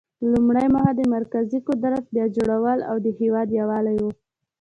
[0.31, 4.07] لومړۍ موخه د مرکزي قدرت بیا جوړول او د هیواد یووالی و.